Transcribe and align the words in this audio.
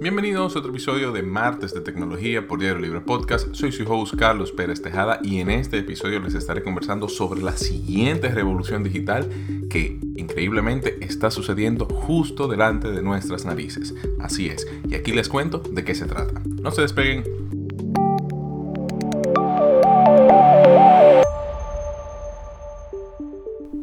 Bienvenidos 0.00 0.54
a 0.54 0.60
otro 0.60 0.70
episodio 0.70 1.10
de 1.10 1.24
Martes 1.24 1.74
de 1.74 1.80
Tecnología 1.80 2.46
por 2.46 2.60
Diario 2.60 2.78
Libre 2.78 3.00
Podcast. 3.00 3.52
Soy 3.52 3.72
su 3.72 3.82
host 3.92 4.14
Carlos 4.14 4.52
Pérez 4.52 4.80
Tejada 4.80 5.18
y 5.24 5.40
en 5.40 5.50
este 5.50 5.78
episodio 5.78 6.20
les 6.20 6.34
estaré 6.34 6.62
conversando 6.62 7.08
sobre 7.08 7.42
la 7.42 7.56
siguiente 7.56 8.28
revolución 8.28 8.84
digital 8.84 9.28
que 9.68 9.98
increíblemente 10.14 11.04
está 11.04 11.32
sucediendo 11.32 11.86
justo 11.86 12.46
delante 12.46 12.92
de 12.92 13.02
nuestras 13.02 13.44
narices. 13.44 13.92
Así 14.20 14.46
es, 14.46 14.68
y 14.88 14.94
aquí 14.94 15.10
les 15.10 15.28
cuento 15.28 15.58
de 15.58 15.82
qué 15.82 15.96
se 15.96 16.06
trata. 16.06 16.42
No 16.46 16.70
se 16.70 16.82
despeguen. 16.82 17.24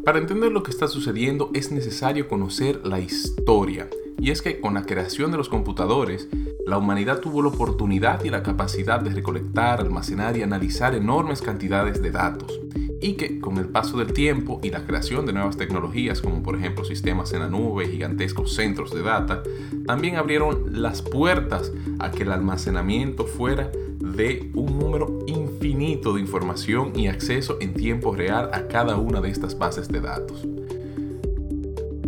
Para 0.06 0.20
entender 0.20 0.54
lo 0.54 0.64
que 0.64 0.72
está 0.72 0.88
sucediendo 0.88 1.52
es 1.54 1.74
necesario 1.74 2.30
conocer 2.30 2.80
la 2.86 3.02
historia 3.02 3.90
y 4.26 4.32
es 4.32 4.42
que 4.42 4.60
con 4.60 4.74
la 4.74 4.88
creación 4.88 5.30
de 5.30 5.38
los 5.38 5.50
computadores, 5.50 6.28
la 6.66 6.80
humanidad 6.80 7.20
tuvo 7.20 7.44
la 7.44 7.50
oportunidad 7.50 8.24
y 8.24 8.32
la 8.32 8.42
capacidad 8.42 9.00
de 9.00 9.12
recolectar, 9.12 9.80
almacenar 9.80 10.36
y 10.36 10.42
analizar 10.42 10.96
enormes 10.96 11.44
cantidades 11.44 12.02
de 12.02 12.10
datos. 12.10 12.60
Y 13.00 13.18
que 13.18 13.40
con 13.40 13.60
el 13.60 13.68
paso 13.68 14.00
del 14.00 14.14
tiempo 14.14 14.60
y 14.64 14.72
la 14.72 14.84
creación 14.84 15.28
de 15.28 15.34
nuevas 15.34 15.58
tecnologías, 15.58 16.22
como 16.22 16.42
por 16.42 16.56
ejemplo 16.56 16.84
sistemas 16.86 17.34
en 17.34 17.42
la 17.42 17.50
nube, 17.50 17.88
gigantescos 17.88 18.56
centros 18.56 18.96
de 18.96 19.04
data, 19.04 19.44
también 19.86 20.16
abrieron 20.16 20.82
las 20.82 21.04
puertas 21.04 21.72
a 22.00 22.10
que 22.10 22.24
el 22.24 22.32
almacenamiento 22.32 23.28
fuera 23.28 23.70
de 24.00 24.50
un 24.56 24.80
número 24.80 25.20
infinito 25.28 26.16
de 26.16 26.22
información 26.22 26.94
y 26.96 27.10
acceso 27.10 27.58
en 27.62 27.76
tiempo 27.76 28.16
real 28.16 28.50
a 28.54 28.68
cada 28.70 28.98
una 28.98 29.22
de 29.22 29.30
estas 29.30 29.56
bases 29.56 29.88
de 29.88 30.02
datos. 30.02 30.48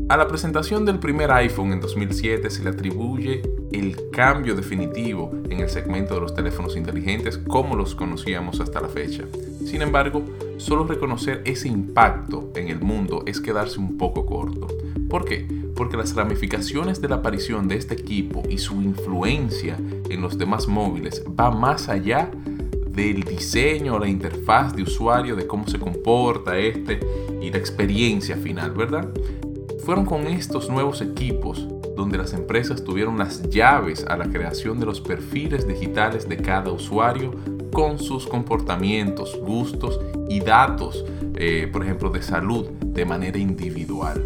A 0.10 0.16
la 0.16 0.26
presentación 0.26 0.86
del 0.86 1.00
primer 1.00 1.30
iPhone 1.32 1.74
en 1.74 1.82
2007 1.82 2.50
se 2.50 2.64
le 2.64 2.70
atribuye 2.70 3.42
el 3.74 4.10
cambio 4.10 4.56
definitivo 4.56 5.34
en 5.50 5.60
el 5.60 5.70
segmento 5.70 6.14
de 6.14 6.22
los 6.22 6.34
teléfonos 6.34 6.78
inteligentes 6.78 7.38
como 7.38 7.76
los 7.76 7.94
conocíamos 7.94 8.62
hasta 8.62 8.80
la 8.80 8.88
fecha. 8.88 9.26
Sin 9.66 9.82
embargo, 9.82 10.24
solo 10.56 10.86
reconocer 10.86 11.42
ese 11.44 11.68
impacto 11.68 12.54
en 12.56 12.70
el 12.70 12.80
mundo 12.80 13.24
es 13.26 13.42
quedarse 13.42 13.82
un 13.82 13.98
poco 13.98 14.26
corto. 14.26 14.68
¿Por 15.10 15.26
qué? 15.26 15.46
Porque 15.76 15.98
las 15.98 16.16
ramificaciones 16.16 17.02
de 17.02 17.10
la 17.10 17.16
aparición 17.16 17.68
de 17.68 17.76
este 17.76 17.96
equipo 17.96 18.44
y 18.50 18.60
su 18.60 18.82
influencia 18.82 19.78
en 20.10 20.22
los 20.22 20.38
demás 20.38 20.70
móviles 20.70 21.22
va 21.38 21.52
más 21.52 21.90
allá 21.90 22.32
del 22.88 23.24
diseño, 23.24 24.00
la 24.00 24.08
interfaz 24.08 24.74
de 24.74 24.84
usuario, 24.84 25.36
de 25.36 25.46
cómo 25.46 25.68
se 25.68 25.78
comporta 25.78 26.58
este 26.58 27.02
y 27.42 27.52
la 27.52 27.58
experiencia 27.58 28.38
final, 28.38 28.72
¿verdad? 28.72 29.10
Fueron 29.88 30.04
con 30.04 30.28
estos 30.28 30.70
nuevos 30.70 31.00
equipos 31.00 31.66
donde 31.96 32.18
las 32.18 32.34
empresas 32.34 32.84
tuvieron 32.84 33.18
las 33.18 33.42
llaves 33.50 34.06
a 34.06 34.18
la 34.18 34.26
creación 34.26 34.82
de 34.82 34.86
los 34.86 35.00
perfiles 35.00 35.66
digitales 35.66 36.28
de 36.28 36.36
cada 36.36 36.74
usuario 36.74 37.34
con 37.72 37.98
sus 37.98 38.28
comportamientos, 38.28 39.40
gustos 39.40 39.98
y 40.28 40.42
datos, 40.42 41.06
eh, 41.36 41.70
por 41.72 41.84
ejemplo, 41.84 42.10
de 42.10 42.22
salud 42.22 42.68
de 42.70 43.06
manera 43.06 43.38
individual. 43.38 44.22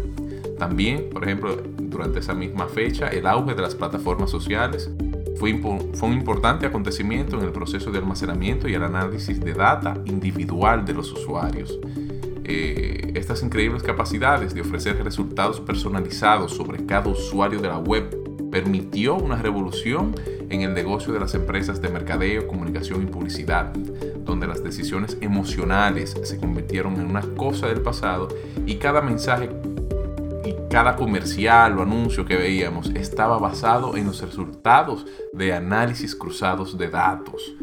También, 0.58 1.08
por 1.12 1.22
ejemplo, 1.22 1.56
durante 1.80 2.18
esa 2.18 2.34
misma 2.34 2.66
fecha, 2.66 3.06
el 3.06 3.24
auge 3.24 3.54
de 3.54 3.62
las 3.62 3.76
plataformas 3.76 4.30
sociales 4.30 4.90
fue, 5.36 5.56
fue, 5.94 6.08
un 6.08 6.14
importante 6.14 6.66
acontecimiento 6.66 7.38
en 7.38 7.44
el 7.44 7.52
proceso 7.52 7.92
de 7.92 7.98
almacenamiento 7.98 8.68
y 8.68 8.74
el 8.74 8.82
análisis 8.82 9.38
de 9.38 9.54
data 9.54 9.94
individual 10.06 10.84
de 10.84 10.94
los 10.94 11.12
usuarios. 11.12 11.78
Eh, 12.44 13.12
estas 13.14 13.42
increíbles 13.42 13.82
capacidades 13.82 14.54
de 14.54 14.62
ofrecer 14.62 15.02
resultados 15.02 15.60
personalizados 15.60 16.54
sobre 16.56 16.84
cada 16.86 17.08
usuario 17.08 17.60
de 17.60 17.68
la 17.68 17.78
web 17.78 18.50
permitió 18.50 19.14
una 19.14 19.36
revolución 19.36 20.14
en 20.50 20.60
el 20.60 20.74
negocio 20.74 21.12
de 21.12 21.20
las 21.20 21.34
empresas 21.34 21.80
de 21.80 21.88
mercadeo, 21.88 22.46
comunicación 22.46 23.02
y 23.02 23.06
publicidad, 23.06 23.72
donde 24.24 24.46
las 24.46 24.62
decisiones 24.62 25.16
emocionales 25.20 26.14
se 26.22 26.38
convirtieron 26.38 26.94
en 26.94 27.06
una 27.06 27.22
cosa 27.22 27.68
del 27.68 27.80
pasado 27.80 28.28
y 28.66 28.76
cada 28.76 29.00
mensaje 29.00 29.48
y 30.44 30.54
cada 30.68 30.96
comercial 30.96 31.78
o 31.78 31.82
anuncio 31.82 32.26
que 32.26 32.36
veíamos 32.36 32.90
estaba 32.90 33.38
basado 33.38 33.96
en 33.96 34.06
los 34.06 34.20
resultados 34.20 35.06
de 35.32 35.54
análisis 35.54 36.14
cruzados 36.14 36.76
de 36.76 36.90
datos 36.90 37.54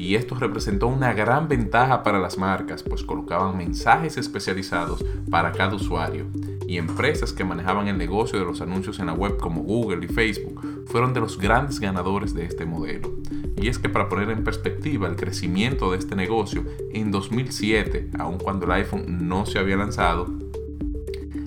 y 0.00 0.14
esto 0.14 0.34
representó 0.34 0.86
una 0.86 1.12
gran 1.12 1.46
ventaja 1.46 2.02
para 2.02 2.18
las 2.18 2.38
marcas, 2.38 2.82
pues 2.82 3.04
colocaban 3.04 3.58
mensajes 3.58 4.16
especializados 4.16 5.04
para 5.30 5.52
cada 5.52 5.74
usuario. 5.74 6.24
Y 6.66 6.78
empresas 6.78 7.34
que 7.34 7.44
manejaban 7.44 7.86
el 7.86 7.98
negocio 7.98 8.38
de 8.38 8.46
los 8.46 8.62
anuncios 8.62 8.98
en 8.98 9.06
la 9.06 9.12
web 9.12 9.36
como 9.36 9.62
Google 9.62 10.06
y 10.06 10.08
Facebook 10.08 10.86
fueron 10.86 11.12
de 11.12 11.20
los 11.20 11.38
grandes 11.38 11.80
ganadores 11.80 12.32
de 12.32 12.46
este 12.46 12.64
modelo. 12.64 13.12
Y 13.60 13.68
es 13.68 13.78
que 13.78 13.90
para 13.90 14.08
poner 14.08 14.30
en 14.30 14.42
perspectiva 14.42 15.06
el 15.06 15.16
crecimiento 15.16 15.90
de 15.92 15.98
este 15.98 16.16
negocio, 16.16 16.64
en 16.94 17.10
2007, 17.10 18.12
aun 18.18 18.38
cuando 18.38 18.64
el 18.64 18.72
iPhone 18.72 19.28
no 19.28 19.44
se 19.44 19.58
había 19.58 19.76
lanzado, 19.76 20.28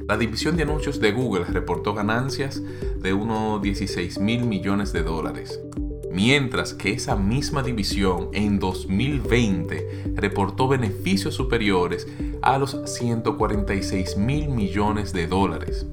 la 0.08 0.16
división 0.16 0.58
de 0.58 0.64
anuncios 0.64 1.00
de 1.00 1.12
Google 1.12 1.46
reportó 1.46 1.96
ganancias 1.96 2.62
de 3.00 3.14
unos 3.14 3.64
16 3.64 4.20
mil 4.20 4.46
millones 4.46 4.94
de 4.94 5.02
dólares, 5.02 5.60
mientras 6.14 6.74
que 6.74 6.94
esa 6.94 7.16
misma 7.16 7.64
división 7.64 8.30
en 8.34 8.60
2020 8.60 10.14
reportó 10.16 10.68
beneficios 10.68 11.34
superiores 11.34 12.08
a 12.42 12.58
los 12.58 12.78
146 12.86 14.18
mil 14.18 14.50
millones 14.50 15.12
de 15.12 15.28
dólares. 15.28 15.86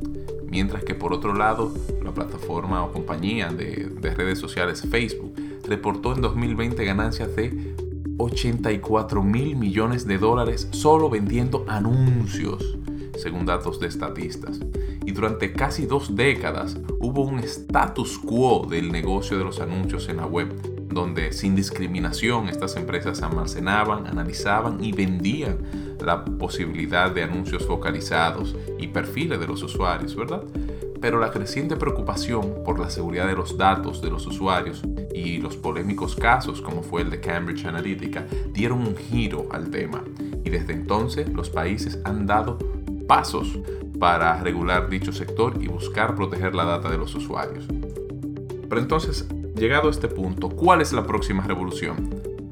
Mientras 0.47 0.85
que 0.85 0.95
por 0.95 1.13
otro 1.13 1.33
lado, 1.33 1.73
la 2.05 2.13
plataforma 2.13 2.85
o 2.85 2.93
compañía 2.93 3.49
de, 3.49 3.89
de 4.01 4.15
redes 4.15 4.39
sociales 4.39 4.83
Facebook 4.89 5.35
reportó 5.67 6.15
en 6.15 6.21
2020 6.21 6.85
ganancias 6.85 7.35
de 7.35 7.75
84 8.19 9.23
mil 9.23 9.57
millones 9.57 10.07
de 10.07 10.19
dólares 10.19 10.69
solo 10.73 11.09
vendiendo 11.09 11.65
anuncios 11.67 12.77
según 13.17 13.47
datos 13.47 13.81
de 13.81 13.87
estatistas. 13.87 14.61
Y 15.11 15.13
durante 15.13 15.53
casi 15.53 15.87
dos 15.87 16.15
décadas 16.15 16.79
hubo 17.01 17.23
un 17.23 17.41
status 17.41 18.17
quo 18.17 18.65
del 18.71 18.93
negocio 18.93 19.37
de 19.37 19.43
los 19.43 19.59
anuncios 19.59 20.09
en 20.09 20.19
la 20.19 20.27
web, 20.27 20.55
donde 20.87 21.33
sin 21.33 21.57
discriminación 21.57 22.49
estas 22.49 22.77
empresas 22.77 23.21
almacenaban, 23.21 24.07
analizaban 24.07 24.85
y 24.85 24.93
vendían 24.93 25.59
la 26.01 26.25
posibilidad 26.25 27.11
de 27.11 27.25
anuncios 27.25 27.67
focalizados 27.67 28.55
y 28.79 28.87
perfiles 28.87 29.41
de 29.41 29.49
los 29.49 29.65
usuarios, 29.65 30.15
¿verdad? 30.15 30.45
Pero 31.01 31.19
la 31.19 31.33
creciente 31.33 31.75
preocupación 31.75 32.63
por 32.65 32.79
la 32.79 32.89
seguridad 32.89 33.27
de 33.27 33.35
los 33.35 33.59
datos 33.59 34.01
de 34.01 34.11
los 34.11 34.29
usuarios 34.29 34.85
y 35.13 35.39
los 35.39 35.57
polémicos 35.57 36.15
casos 36.15 36.61
como 36.63 36.85
fue 36.85 37.03
el 37.03 37.11
de 37.11 37.19
Cambridge 37.19 37.65
Analytica 37.65 38.29
dieron 38.53 38.79
un 38.79 38.97
giro 38.97 39.49
al 39.51 39.71
tema 39.71 40.05
y 40.45 40.51
desde 40.51 40.73
entonces 40.73 41.29
los 41.31 41.51
países 41.51 41.99
han 42.05 42.27
dado 42.27 42.59
pasos 43.11 43.59
para 43.99 44.41
regular 44.41 44.89
dicho 44.89 45.11
sector 45.13 45.55
y 45.61 45.67
buscar 45.67 46.15
proteger 46.15 46.55
la 46.55 46.65
data 46.65 46.89
de 46.89 46.97
los 46.97 47.13
usuarios. 47.17 47.67
Pero 48.69 48.81
entonces, 48.81 49.27
llegado 49.57 49.89
a 49.89 49.91
este 49.91 50.07
punto, 50.07 50.49
¿cuál 50.49 50.81
es 50.81 50.93
la 50.93 51.05
próxima 51.05 51.43
revolución? 51.43 52.09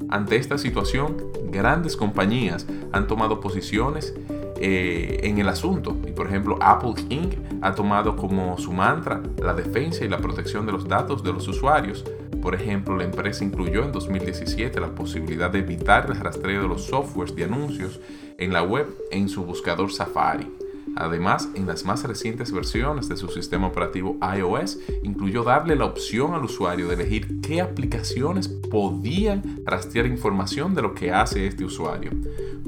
Ante 0.09 0.35
esta 0.35 0.57
situación, 0.57 1.15
grandes 1.45 1.95
compañías 1.95 2.67
han 2.91 3.07
tomado 3.07 3.39
posiciones 3.39 4.13
eh, 4.61 5.21
en 5.23 5.37
el 5.37 5.47
asunto. 5.47 5.95
Y 6.05 6.11
por 6.11 6.27
ejemplo, 6.27 6.57
Apple 6.61 6.93
Inc. 7.09 7.35
ha 7.61 7.73
tomado 7.73 8.15
como 8.15 8.57
su 8.57 8.73
mantra 8.73 9.21
la 9.41 9.53
defensa 9.53 10.03
y 10.03 10.09
la 10.09 10.17
protección 10.17 10.65
de 10.65 10.73
los 10.73 10.87
datos 10.87 11.23
de 11.23 11.31
los 11.31 11.47
usuarios. 11.47 12.03
Por 12.41 12.55
ejemplo, 12.55 12.95
la 12.95 13.05
empresa 13.05 13.43
incluyó 13.43 13.83
en 13.83 13.91
2017 13.91 14.79
la 14.79 14.93
posibilidad 14.95 15.49
de 15.49 15.59
evitar 15.59 16.07
el 16.09 16.15
rastreo 16.15 16.63
de 16.63 16.67
los 16.67 16.85
softwares 16.85 17.35
de 17.35 17.45
anuncios 17.45 17.99
en 18.37 18.53
la 18.53 18.63
web 18.63 18.87
en 19.11 19.29
su 19.29 19.43
buscador 19.43 19.91
Safari. 19.91 20.47
Además, 20.95 21.49
en 21.55 21.67
las 21.67 21.85
más 21.85 22.03
recientes 22.03 22.51
versiones 22.51 23.07
de 23.07 23.15
su 23.15 23.29
sistema 23.29 23.67
operativo 23.67 24.17
iOS, 24.35 24.79
incluyó 25.03 25.43
darle 25.43 25.75
la 25.75 25.85
opción 25.85 26.33
al 26.33 26.43
usuario 26.43 26.87
de 26.87 26.95
elegir 26.95 27.39
qué 27.41 27.61
aplicaciones 27.61 28.47
podían 28.47 29.61
rastrear 29.65 30.07
información 30.07 30.75
de 30.75 30.81
lo 30.81 30.93
que 30.93 31.11
hace 31.11 31.47
este 31.47 31.63
usuario. 31.63 32.11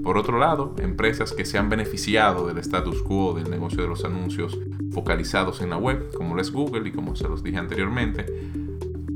Por 0.03 0.17
otro 0.17 0.39
lado, 0.39 0.75
empresas 0.79 1.33
que 1.33 1.45
se 1.45 1.57
han 1.57 1.69
beneficiado 1.69 2.47
del 2.47 2.57
status 2.57 3.01
quo 3.03 3.33
del 3.33 3.49
negocio 3.49 3.81
de 3.81 3.87
los 3.87 4.03
anuncios 4.03 4.57
focalizados 4.91 5.61
en 5.61 5.69
la 5.69 5.77
web, 5.77 6.11
como 6.15 6.39
es 6.39 6.51
Google 6.51 6.89
y 6.89 6.91
como 6.91 7.15
se 7.15 7.27
los 7.27 7.43
dije 7.43 7.57
anteriormente, 7.57 8.25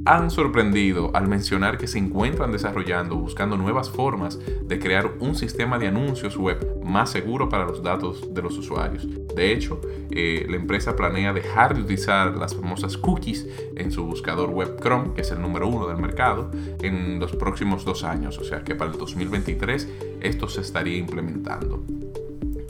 han 0.06 0.30
sorprendido 0.30 1.10
al 1.16 1.28
mencionar 1.28 1.80
que 1.80 1.88
se 1.88 1.98
encuentran 1.98 2.52
desarrollando, 2.52 3.16
buscando 3.16 3.58
nuevas 3.58 3.90
formas 3.90 4.40
de 4.64 4.80
crear 4.80 5.12
un 5.20 5.34
sistema 5.34 5.80
de 5.80 5.88
anuncios 5.88 6.38
web 6.38 6.84
más 6.84 7.10
seguro 7.10 7.50
para 7.50 7.66
los 7.66 7.82
datos 7.82 8.32
de 8.32 8.42
los 8.44 8.56
usuarios. 8.58 9.08
De 9.36 9.52
hecho, 9.52 9.82
eh, 10.12 10.46
la 10.50 10.56
empresa 10.56 10.96
planea 10.96 11.34
dejar 11.34 11.76
de 11.76 11.82
utilizar 11.82 12.36
las 12.38 12.56
famosas 12.56 12.98
cookies 12.98 13.48
en 13.76 13.92
su 13.92 14.06
buscador 14.06 14.50
web 14.50 14.80
Chrome, 14.82 15.14
que 15.14 15.22
es 15.22 15.32
el 15.32 15.42
número 15.42 15.68
uno 15.68 15.88
del 15.88 15.98
mercado, 15.98 16.52
en 16.82 17.20
los 17.20 17.36
próximos 17.36 17.84
dos 17.84 18.04
años. 18.04 18.38
O 18.38 18.44
sea 18.44 18.64
que 18.64 18.76
para 18.76 18.92
el 18.92 18.98
2023 18.98 19.90
esto 20.22 20.48
se 20.48 20.62
estaría 20.62 20.98
implementando. 20.98 21.84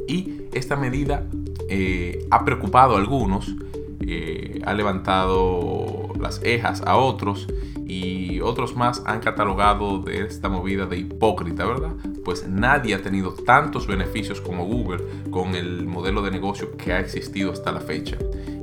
Y 0.07 0.41
esta 0.53 0.75
medida 0.75 1.27
eh, 1.69 2.25
ha 2.31 2.43
preocupado 2.45 2.95
a 2.95 2.99
algunos, 2.99 3.55
eh, 4.01 4.61
ha 4.65 4.73
levantado 4.73 6.09
las 6.19 6.41
ejas 6.43 6.81
a 6.85 6.97
otros 6.97 7.47
y 7.85 8.39
otros 8.41 8.75
más 8.75 9.03
han 9.05 9.19
catalogado 9.19 10.03
esta 10.07 10.49
movida 10.49 10.85
de 10.85 10.97
hipócrita, 10.97 11.65
¿verdad? 11.65 11.93
Pues 12.25 12.47
nadie 12.47 12.95
ha 12.95 13.01
tenido 13.03 13.33
tantos 13.33 13.85
beneficios 13.87 14.41
como 14.41 14.65
Google 14.65 15.03
con 15.29 15.55
el 15.55 15.85
modelo 15.85 16.23
de 16.23 16.31
negocio 16.31 16.75
que 16.75 16.91
ha 16.91 16.99
existido 16.99 17.51
hasta 17.51 17.71
la 17.71 17.79
fecha. 17.79 18.17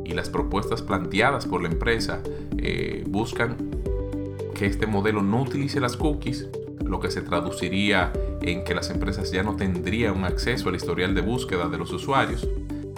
Y 0.04 0.12
las 0.12 0.28
propuestas 0.28 0.82
planteadas 0.82 1.46
por 1.46 1.62
la 1.62 1.68
empresa 1.68 2.20
eh, 2.58 3.04
buscan 3.06 3.56
que 4.54 4.66
este 4.66 4.86
modelo 4.86 5.22
no 5.22 5.42
utilice 5.42 5.80
las 5.80 5.96
cookies, 5.96 6.48
lo 6.84 6.98
que 6.98 7.10
se 7.10 7.22
traduciría 7.22 8.12
en 8.42 8.64
que 8.64 8.74
las 8.74 8.90
empresas 8.90 9.30
ya 9.30 9.44
no 9.44 9.54
tendrían 9.54 10.16
un 10.16 10.24
acceso 10.24 10.68
al 10.68 10.74
historial 10.74 11.14
de 11.14 11.20
búsqueda 11.20 11.68
de 11.68 11.78
los 11.78 11.92
usuarios. 11.92 12.46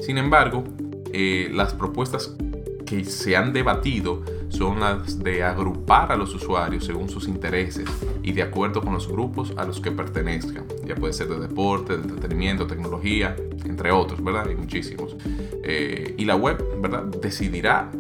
Sin 0.00 0.16
embargo, 0.16 0.64
eh, 1.12 1.50
las 1.52 1.74
propuestas 1.74 2.34
que 2.86 3.04
se 3.04 3.36
han 3.36 3.52
debatido 3.52 4.22
son 4.54 4.80
las 4.80 5.18
de 5.18 5.42
agrupar 5.42 6.12
a 6.12 6.16
los 6.16 6.34
usuarios 6.34 6.84
según 6.84 7.08
sus 7.08 7.28
intereses 7.28 7.88
y 8.22 8.32
de 8.32 8.42
acuerdo 8.42 8.80
con 8.80 8.94
los 8.94 9.08
grupos 9.08 9.52
a 9.56 9.64
los 9.64 9.80
que 9.80 9.90
pertenezcan. 9.90 10.64
Ya 10.86 10.94
puede 10.94 11.12
ser 11.12 11.28
de 11.28 11.38
deporte, 11.38 11.96
de 11.96 12.02
entretenimiento, 12.02 12.66
tecnología, 12.66 13.36
entre 13.64 13.90
otros, 13.90 14.22
¿verdad? 14.22 14.48
Hay 14.48 14.56
muchísimos. 14.56 15.16
Eh, 15.62 16.14
y 16.16 16.24
la 16.24 16.36
web, 16.36 16.62
¿verdad? 16.80 17.04
Decidirá 17.04 17.90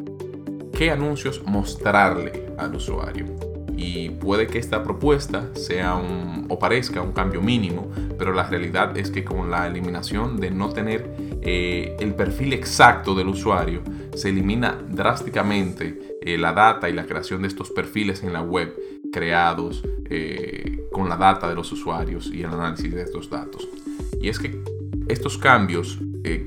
qué 0.72 0.90
anuncios 0.90 1.42
mostrarle 1.44 2.46
al 2.56 2.74
usuario. 2.74 3.26
Y 3.76 4.10
puede 4.10 4.46
que 4.46 4.58
esta 4.58 4.84
propuesta 4.84 5.50
sea 5.54 5.96
un, 5.96 6.46
o 6.48 6.58
parezca 6.58 7.02
un 7.02 7.12
cambio 7.12 7.42
mínimo, 7.42 7.88
pero 8.16 8.32
la 8.32 8.44
realidad 8.44 8.96
es 8.96 9.10
que 9.10 9.24
con 9.24 9.50
la 9.50 9.66
eliminación 9.66 10.38
de 10.38 10.50
no 10.50 10.70
tener 10.70 11.10
eh, 11.42 11.96
el 11.98 12.14
perfil 12.14 12.52
exacto 12.52 13.14
del 13.14 13.28
usuario, 13.28 13.82
se 14.14 14.28
elimina 14.28 14.78
drásticamente 14.88 16.13
eh, 16.24 16.38
la 16.38 16.52
data 16.52 16.88
y 16.88 16.92
la 16.92 17.06
creación 17.06 17.42
de 17.42 17.48
estos 17.48 17.70
perfiles 17.70 18.22
en 18.22 18.32
la 18.32 18.42
web 18.42 18.74
creados 19.12 19.82
eh, 20.10 20.86
con 20.90 21.08
la 21.08 21.16
data 21.16 21.48
de 21.48 21.54
los 21.54 21.70
usuarios 21.70 22.30
y 22.32 22.40
el 22.40 22.46
análisis 22.46 22.92
de 22.92 23.02
estos 23.02 23.30
datos. 23.30 23.68
Y 24.20 24.28
es 24.28 24.38
que 24.38 24.58
estos 25.08 25.38
cambios 25.38 25.98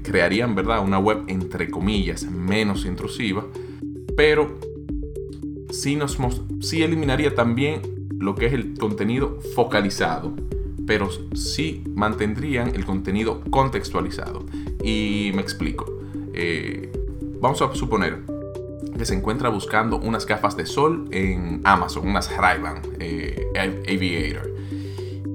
crearían, 0.02 0.56
¿verdad?, 0.56 0.84
una 0.84 0.98
web 0.98 1.20
entre 1.28 1.70
comillas 1.70 2.24
menos 2.24 2.84
intrusiva, 2.86 3.46
pero 4.16 4.58
sí, 5.70 5.96
nos, 5.96 6.18
sí 6.62 6.82
eliminaría 6.82 7.36
también 7.36 7.82
lo 8.20 8.36
que 8.36 8.48
es 8.48 8.54
el 8.54 8.78
contenido 8.78 9.40
focalizado, 9.56 10.34
pero 10.86 11.10
sí 11.36 11.84
mantendrían 11.94 12.74
el 12.76 12.86
contenido 12.86 13.42
contextualizado. 13.50 14.46
Y 14.84 15.32
me 15.36 15.42
explico. 15.42 15.86
Eh, 16.34 16.92
vamos 17.40 17.62
a 17.62 17.74
suponer 17.76 18.24
que 18.98 19.06
se 19.06 19.14
encuentra 19.14 19.50
buscando 19.50 19.98
unas 19.98 20.26
gafas 20.26 20.58
de 20.58 20.66
sol 20.66 21.08
en 21.12 21.62
Amazon, 21.64 22.08
unas 22.08 22.36
Ray-Ban 22.36 22.82
eh, 23.00 23.48
Aviator. 23.88 24.54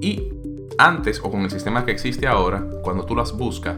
Y 0.01 0.29
antes 0.77 1.19
o 1.23 1.31
con 1.31 1.41
el 1.41 1.51
sistema 1.51 1.85
que 1.85 1.91
existe 1.91 2.27
ahora, 2.27 2.67
cuando 2.83 3.05
tú 3.05 3.15
las 3.15 3.35
buscas, 3.37 3.77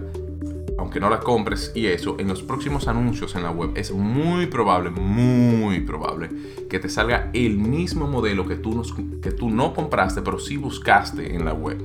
aunque 0.78 1.00
no 1.00 1.10
la 1.10 1.20
compres 1.20 1.72
y 1.74 1.88
eso, 1.88 2.18
en 2.20 2.28
los 2.28 2.44
próximos 2.44 2.88
anuncios 2.88 3.36
en 3.36 3.44
la 3.44 3.52
web 3.52 3.72
es 3.76 3.92
muy 3.92 4.48
probable, 4.48 4.90
muy 4.90 5.80
probable 5.82 6.30
que 6.70 6.80
te 6.80 6.90
salga 6.90 7.30
el 7.34 7.58
mismo 7.58 8.08
modelo 8.08 8.46
que 8.46 8.56
tú, 8.56 8.82
que 9.22 9.32
tú 9.32 9.50
no 9.50 9.74
compraste, 9.74 10.22
pero 10.22 10.40
sí 10.40 10.58
buscaste 10.58 11.36
en 11.36 11.46
la 11.46 11.54
web. 11.54 11.78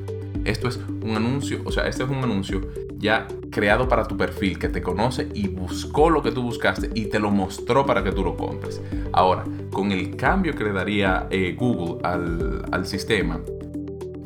Esto 0.44 0.68
es 0.68 0.80
un 1.02 1.16
anuncio, 1.16 1.60
o 1.64 1.72
sea, 1.72 1.86
este 1.86 2.02
es 2.02 2.08
un 2.08 2.16
anuncio 2.16 2.62
ya 3.00 3.26
creado 3.50 3.88
para 3.88 4.06
tu 4.06 4.16
perfil, 4.16 4.58
que 4.58 4.68
te 4.68 4.82
conoce 4.82 5.28
y 5.34 5.48
buscó 5.48 6.10
lo 6.10 6.22
que 6.22 6.30
tú 6.30 6.42
buscaste 6.42 6.90
y 6.94 7.06
te 7.06 7.18
lo 7.18 7.30
mostró 7.30 7.86
para 7.86 8.04
que 8.04 8.12
tú 8.12 8.22
lo 8.22 8.36
compres. 8.36 8.80
Ahora, 9.12 9.44
con 9.72 9.90
el 9.90 10.16
cambio 10.16 10.54
que 10.54 10.64
le 10.64 10.72
daría 10.72 11.26
eh, 11.30 11.56
Google 11.58 11.98
al, 12.04 12.64
al 12.70 12.86
sistema, 12.86 13.40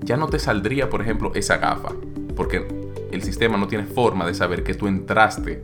ya 0.03 0.17
no 0.17 0.27
te 0.27 0.39
saldría, 0.39 0.91
por 0.91 1.01
ejemplo, 1.01 1.33
esa 1.35 1.57
gafa, 1.57 1.91
porque 2.37 2.67
el 3.13 3.23
sistema 3.23 3.57
no 3.57 3.69
tiene 3.69 3.85
forma 3.85 4.27
de 4.27 4.35
saber 4.35 4.65
que 4.65 4.75
tú 4.75 4.89
entraste 4.89 5.63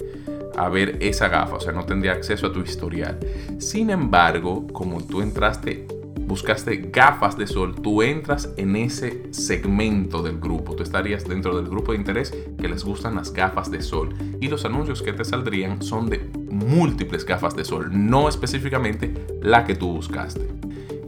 a 0.57 0.69
ver 0.69 0.99
esa 1.01 1.29
gafa, 1.29 1.57
o 1.57 1.61
sea, 1.61 1.73
no 1.73 1.85
tendría 1.85 2.13
acceso 2.13 2.47
a 2.47 2.53
tu 2.53 2.61
historial. 2.61 3.19
Sin 3.59 3.91
embargo, 3.91 4.67
como 4.73 5.03
tú 5.05 5.21
entraste, 5.21 5.87
buscaste 6.31 6.77
gafas 6.93 7.37
de 7.37 7.49
sol, 7.49 7.75
tú 7.75 8.03
entras 8.03 8.55
en 8.57 8.77
ese 8.77 9.33
segmento 9.33 10.23
del 10.23 10.39
grupo, 10.39 10.77
tú 10.77 10.85
estarías 10.85 11.25
dentro 11.25 11.57
del 11.57 11.69
grupo 11.69 11.91
de 11.91 11.99
interés 11.99 12.33
que 12.57 12.69
les 12.69 12.85
gustan 12.85 13.17
las 13.17 13.33
gafas 13.33 13.69
de 13.69 13.83
sol 13.83 14.15
y 14.41 14.47
los 14.47 14.65
anuncios 14.65 15.03
que 15.03 15.13
te 15.13 15.25
saldrían 15.25 15.83
son 15.83 16.09
de 16.09 16.31
múltiples 16.49 17.27
gafas 17.27 17.57
de 17.57 17.65
sol, 17.65 17.91
no 17.91 18.29
específicamente 18.29 19.13
la 19.43 19.65
que 19.65 19.75
tú 19.75 19.93
buscaste. 19.93 20.47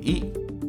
Y 0.02 0.24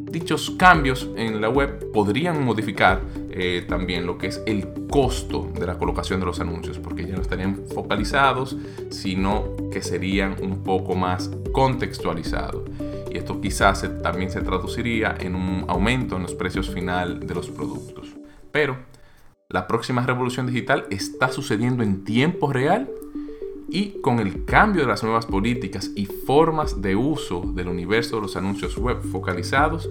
dichos 0.08 0.52
cambios 0.52 1.10
en 1.16 1.40
la 1.40 1.48
web 1.48 1.90
podrían 1.90 2.44
modificar 2.44 3.02
eh, 3.30 3.64
también 3.68 4.06
lo 4.06 4.18
que 4.18 4.28
es 4.28 4.40
el 4.46 4.68
costo 4.88 5.50
de 5.52 5.66
la 5.66 5.76
colocación 5.78 6.20
de 6.20 6.26
los 6.26 6.38
anuncios, 6.38 6.78
porque 6.78 7.04
ya 7.04 7.16
no 7.16 7.22
estarían 7.22 7.66
focalizados, 7.74 8.56
sino 8.90 9.56
que 9.72 9.82
serían 9.82 10.36
un 10.40 10.62
poco 10.62 10.94
más 10.94 11.32
contextualizados. 11.50 12.62
Y 13.14 13.18
esto 13.18 13.40
quizás 13.40 13.88
también 14.02 14.32
se 14.32 14.40
traduciría 14.40 15.14
en 15.20 15.36
un 15.36 15.66
aumento 15.68 16.16
en 16.16 16.22
los 16.22 16.34
precios 16.34 16.68
final 16.68 17.20
de 17.20 17.32
los 17.32 17.48
productos. 17.48 18.08
Pero 18.50 18.76
la 19.48 19.68
próxima 19.68 20.04
revolución 20.04 20.48
digital 20.48 20.86
está 20.90 21.30
sucediendo 21.30 21.84
en 21.84 22.02
tiempo 22.02 22.52
real 22.52 22.90
y 23.68 24.00
con 24.00 24.18
el 24.18 24.44
cambio 24.44 24.82
de 24.82 24.88
las 24.88 25.04
nuevas 25.04 25.26
políticas 25.26 25.92
y 25.94 26.06
formas 26.06 26.82
de 26.82 26.96
uso 26.96 27.42
del 27.54 27.68
universo 27.68 28.16
de 28.16 28.22
los 28.22 28.36
anuncios 28.36 28.76
web 28.76 29.00
focalizados, 29.00 29.88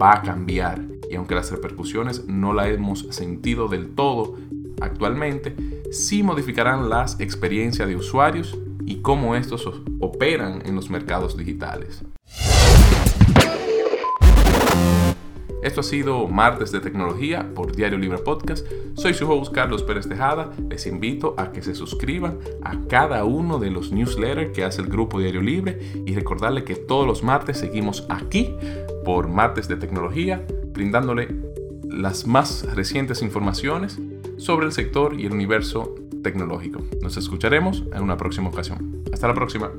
va 0.00 0.14
a 0.14 0.22
cambiar 0.22 0.80
y 1.10 1.16
aunque 1.16 1.34
las 1.34 1.50
repercusiones 1.50 2.24
no 2.26 2.54
la 2.54 2.70
hemos 2.70 3.00
sentido 3.10 3.68
del 3.68 3.94
todo 3.94 4.38
actualmente, 4.80 5.82
sí 5.90 6.22
modificarán 6.22 6.88
las 6.88 7.20
experiencias 7.20 7.86
de 7.86 7.96
usuarios 7.96 8.56
y 8.86 9.02
cómo 9.02 9.36
estos 9.36 9.68
operan 10.00 10.62
en 10.64 10.74
los 10.74 10.88
mercados 10.88 11.36
digitales. 11.36 12.02
Esto 15.62 15.80
ha 15.80 15.84
sido 15.84 16.26
Martes 16.26 16.72
de 16.72 16.80
Tecnología 16.80 17.48
por 17.54 17.74
Diario 17.74 17.96
Libre 17.96 18.18
Podcast. 18.18 18.66
Soy 18.94 19.14
su 19.14 19.30
host 19.30 19.54
Carlos 19.54 19.84
Pérez 19.84 20.08
Tejada. 20.08 20.50
Les 20.68 20.86
invito 20.88 21.36
a 21.38 21.52
que 21.52 21.62
se 21.62 21.76
suscriban 21.76 22.38
a 22.62 22.80
cada 22.88 23.24
uno 23.24 23.60
de 23.60 23.70
los 23.70 23.92
newsletters 23.92 24.52
que 24.52 24.64
hace 24.64 24.82
el 24.82 24.88
grupo 24.88 25.20
Diario 25.20 25.40
Libre 25.40 25.78
y 26.04 26.14
recordarle 26.16 26.64
que 26.64 26.74
todos 26.74 27.06
los 27.06 27.22
martes 27.22 27.58
seguimos 27.58 28.04
aquí 28.08 28.56
por 29.04 29.28
Martes 29.28 29.68
de 29.68 29.76
Tecnología, 29.76 30.44
brindándole 30.72 31.28
las 31.84 32.26
más 32.26 32.66
recientes 32.74 33.22
informaciones 33.22 34.00
sobre 34.38 34.66
el 34.66 34.72
sector 34.72 35.18
y 35.18 35.26
el 35.26 35.32
universo 35.32 35.94
tecnológico. 36.24 36.82
Nos 37.00 37.16
escucharemos 37.16 37.84
en 37.94 38.02
una 38.02 38.16
próxima 38.16 38.48
ocasión. 38.48 39.04
Hasta 39.12 39.28
la 39.28 39.34
próxima. 39.34 39.70